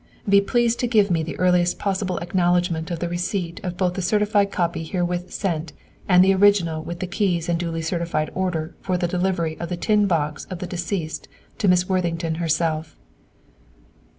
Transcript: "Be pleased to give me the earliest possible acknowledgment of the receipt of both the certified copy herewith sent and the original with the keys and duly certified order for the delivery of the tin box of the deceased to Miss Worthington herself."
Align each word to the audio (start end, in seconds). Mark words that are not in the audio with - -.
"Be 0.27 0.41
pleased 0.41 0.79
to 0.79 0.87
give 0.87 1.11
me 1.11 1.21
the 1.21 1.37
earliest 1.37 1.77
possible 1.77 2.17
acknowledgment 2.17 2.89
of 2.89 2.97
the 2.97 3.07
receipt 3.07 3.59
of 3.63 3.77
both 3.77 3.93
the 3.93 4.01
certified 4.01 4.49
copy 4.49 4.83
herewith 4.83 5.31
sent 5.31 5.73
and 6.09 6.23
the 6.23 6.33
original 6.33 6.81
with 6.81 7.01
the 7.01 7.05
keys 7.05 7.47
and 7.47 7.59
duly 7.59 7.83
certified 7.83 8.31
order 8.33 8.73
for 8.81 8.97
the 8.97 9.07
delivery 9.07 9.59
of 9.59 9.69
the 9.69 9.77
tin 9.77 10.07
box 10.07 10.45
of 10.45 10.57
the 10.57 10.65
deceased 10.65 11.27
to 11.59 11.67
Miss 11.67 11.87
Worthington 11.87 12.33
herself." 12.41 12.95